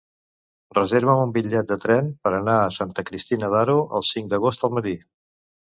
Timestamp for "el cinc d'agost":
4.01-4.69